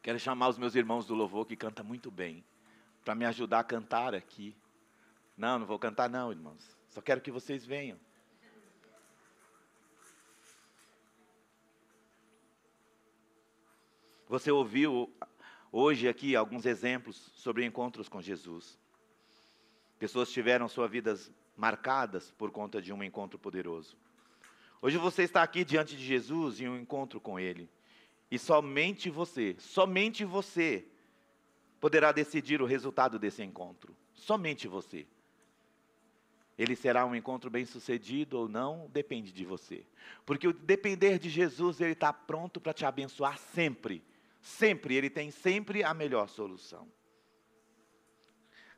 [0.01, 2.43] Quero chamar os meus irmãos do louvor que canta muito bem,
[3.05, 4.57] para me ajudar a cantar aqui.
[5.37, 6.75] Não, não vou cantar não, irmãos.
[6.89, 7.97] Só quero que vocês venham.
[14.31, 15.13] Você ouviu
[15.73, 18.79] hoje aqui alguns exemplos sobre encontros com Jesus.
[19.99, 23.97] Pessoas tiveram suas vidas marcadas por conta de um encontro poderoso.
[24.81, 27.69] Hoje você está aqui diante de Jesus em um encontro com Ele.
[28.31, 30.85] E somente você, somente você,
[31.81, 33.93] poderá decidir o resultado desse encontro.
[34.13, 35.05] Somente você.
[36.57, 39.85] Ele será um encontro bem sucedido ou não, depende de você.
[40.25, 44.01] Porque o depender de Jesus, Ele está pronto para te abençoar sempre.
[44.41, 46.91] Sempre, Ele tem sempre a melhor solução.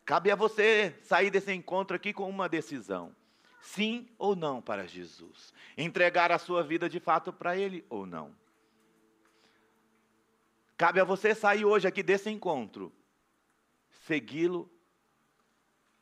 [0.05, 3.15] Cabe a você sair desse encontro aqui com uma decisão:
[3.61, 5.53] sim ou não para Jesus.
[5.77, 8.35] Entregar a sua vida de fato para Ele ou não.
[10.75, 12.91] Cabe a você sair hoje aqui desse encontro,
[14.05, 14.69] segui-lo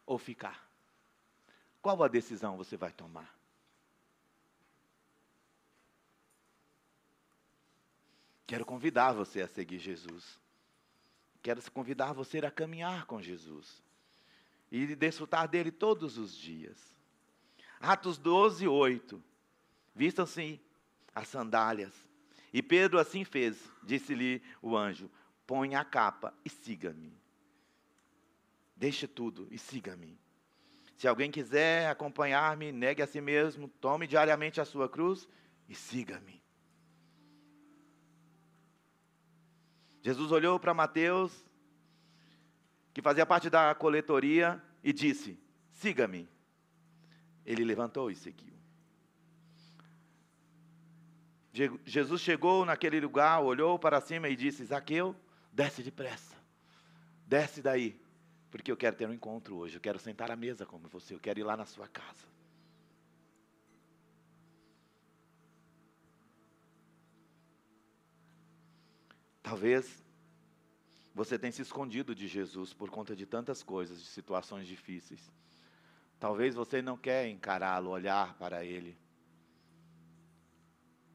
[0.05, 0.67] ou ficar.
[1.81, 3.40] Qual a decisão você vai tomar?
[8.51, 10.37] Quero convidar você a seguir Jesus.
[11.41, 13.81] Quero convidar você a caminhar com Jesus
[14.69, 16.77] e desfrutar dele todos os dias.
[17.79, 19.23] Atos 12, 8.
[19.95, 20.59] Vistam-se
[21.15, 21.93] as sandálias.
[22.51, 25.09] E Pedro assim fez, disse-lhe o anjo:
[25.47, 27.17] Põe a capa e siga-me.
[28.75, 30.19] Deixe tudo e siga-me.
[30.97, 35.25] Se alguém quiser acompanhar-me, negue a si mesmo, tome diariamente a sua cruz
[35.69, 36.40] e siga-me.
[40.01, 41.45] Jesus olhou para Mateus
[42.93, 45.39] que fazia parte da coletoria, e disse:
[45.71, 46.27] Siga-me.
[47.45, 48.53] Ele levantou e seguiu.
[51.85, 55.15] Jesus chegou naquele lugar, olhou para cima e disse: Zaqueu,
[55.51, 56.35] desce depressa,
[57.25, 57.99] desce daí,
[58.49, 61.19] porque eu quero ter um encontro hoje, eu quero sentar à mesa com você, eu
[61.19, 62.31] quero ir lá na sua casa.
[69.51, 70.01] Talvez
[71.13, 75.29] você tem se escondido de Jesus por conta de tantas coisas, de situações difíceis.
[76.17, 78.97] Talvez você não quer encará-lo, olhar para Ele.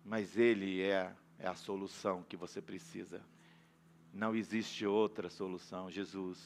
[0.05, 3.23] Mas Ele é, é a solução que você precisa.
[4.13, 6.39] Não existe outra solução, Jesus.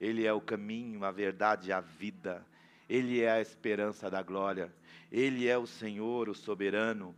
[0.00, 2.46] Ele é o caminho, a verdade a vida.
[2.88, 4.74] Ele é a esperança da glória.
[5.12, 7.14] Ele é o Senhor, o soberano.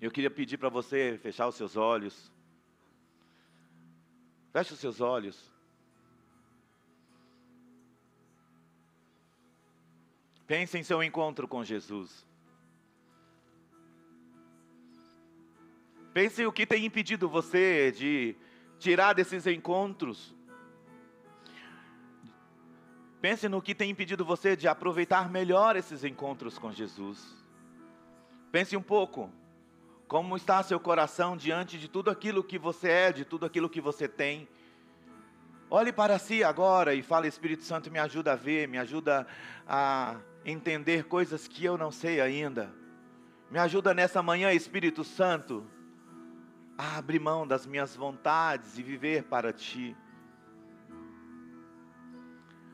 [0.00, 2.30] Eu queria pedir para você fechar os seus olhos.
[4.52, 5.52] Feche os seus olhos.
[10.46, 12.26] Pense em seu encontro com Jesus.
[16.14, 18.34] Pense o que tem impedido você de
[18.78, 20.34] tirar desses encontros.
[23.20, 27.36] Pense no que tem impedido você de aproveitar melhor esses encontros com Jesus.
[28.50, 29.30] Pense um pouco.
[30.08, 33.78] Como está seu coração diante de tudo aquilo que você é, de tudo aquilo que
[33.78, 34.48] você tem?
[35.68, 39.26] Olhe para si agora e fale: Espírito Santo, me ajuda a ver, me ajuda
[39.68, 42.74] a entender coisas que eu não sei ainda.
[43.50, 45.66] Me ajuda nessa manhã, Espírito Santo,
[46.78, 49.94] a abrir mão das minhas vontades e viver para ti.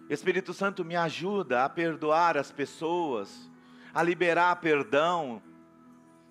[0.09, 3.51] Espírito Santo, me ajuda a perdoar as pessoas,
[3.93, 5.43] a liberar perdão,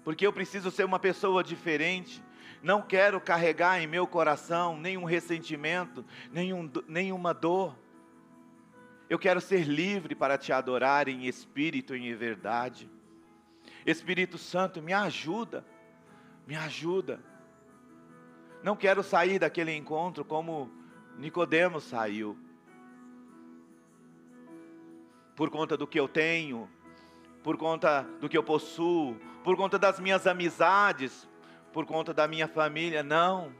[0.03, 2.23] porque eu preciso ser uma pessoa diferente.
[2.61, 7.75] Não quero carregar em meu coração nenhum ressentimento, nenhum, nenhuma dor.
[9.09, 12.89] Eu quero ser livre para te adorar em espírito e em verdade.
[13.85, 15.65] Espírito Santo, me ajuda,
[16.47, 17.19] me ajuda.
[18.63, 20.71] Não quero sair daquele encontro como
[21.17, 22.37] Nicodemos saiu.
[25.35, 26.69] Por conta do que eu tenho,
[27.43, 31.29] por conta do que eu possuo, por conta das minhas amizades,
[31.73, 33.53] por conta da minha família, não.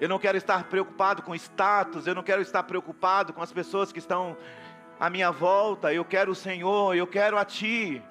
[0.00, 3.92] Eu não quero estar preocupado com status, eu não quero estar preocupado com as pessoas
[3.92, 4.34] que estão
[4.98, 5.92] à minha volta.
[5.92, 8.02] Eu quero o Senhor, eu quero a Ti.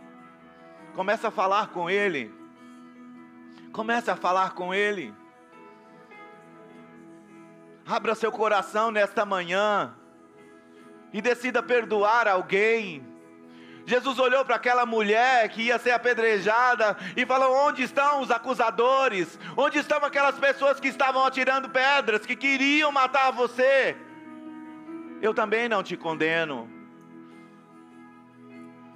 [0.94, 2.32] Comece a falar com Ele.
[3.72, 5.12] Comece a falar com Ele.
[7.88, 9.96] Abra seu coração nesta manhã
[11.12, 13.09] e decida perdoar alguém.
[13.90, 19.40] Jesus olhou para aquela mulher que ia ser apedrejada e falou: Onde estão os acusadores?
[19.58, 23.98] Onde estão aquelas pessoas que estavam atirando pedras, que queriam matar você?
[25.20, 26.70] Eu também não te condeno.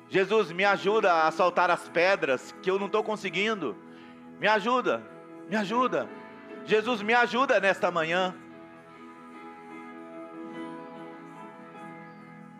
[0.09, 3.75] Jesus, me ajuda a soltar as pedras que eu não estou conseguindo.
[4.39, 5.01] Me ajuda,
[5.49, 6.07] me ajuda.
[6.65, 8.35] Jesus, me ajuda nesta manhã.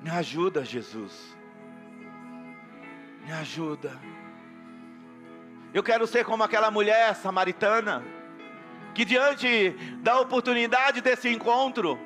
[0.02, 1.33] Me ajuda, Jesus.
[3.26, 4.00] Me ajuda.
[5.74, 8.04] Eu quero ser como aquela mulher samaritana
[8.94, 9.72] que diante
[10.02, 12.00] da oportunidade desse encontro,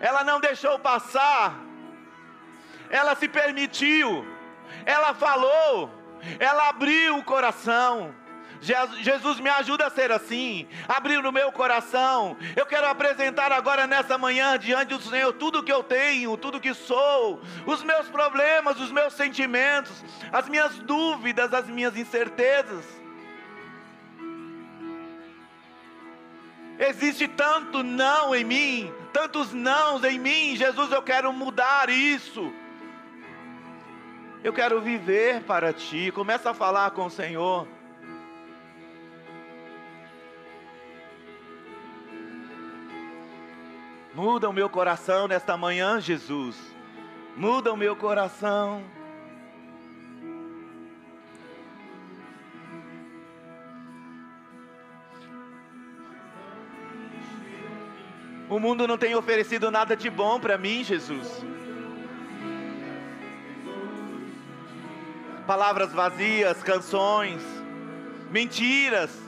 [0.00, 1.54] ela não deixou passar,
[2.90, 4.26] ela se permitiu,
[4.84, 5.90] ela falou,
[6.38, 8.14] ela abriu o coração.
[8.60, 12.36] Jesus me ajuda a ser assim, abrir o meu coração.
[12.56, 16.74] Eu quero apresentar agora nessa manhã diante do Senhor tudo que eu tenho, tudo que
[16.74, 22.84] sou, os meus problemas, os meus sentimentos, as minhas dúvidas, as minhas incertezas.
[26.78, 30.56] Existe tanto não em mim, tantos nãos em mim.
[30.56, 32.52] Jesus, eu quero mudar isso.
[34.44, 36.12] Eu quero viver para ti.
[36.12, 37.66] Começa a falar com o Senhor.
[44.16, 46.56] Muda o meu coração nesta manhã, Jesus.
[47.36, 48.82] Muda o meu coração.
[58.48, 61.44] O mundo não tem oferecido nada de bom para mim, Jesus.
[65.46, 67.42] Palavras vazias, canções,
[68.30, 69.25] mentiras.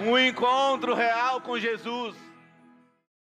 [0.00, 2.29] Um encontro real com Jesus.